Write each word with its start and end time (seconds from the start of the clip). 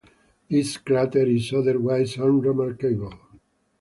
This 0.49 0.77
crater 0.77 1.27
is 1.27 1.53
otherwise 1.53 2.17
unremarkable. 2.17 3.13